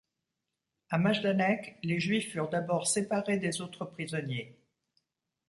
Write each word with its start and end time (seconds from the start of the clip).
À 0.89 0.97
Majdanek, 0.97 1.77
les 1.83 1.99
Juifs 1.99 2.31
furent 2.31 2.49
d'abord 2.49 2.87
séparés 2.87 3.37
des 3.37 3.61
autres 3.61 3.85
prisonniers. 3.85 4.57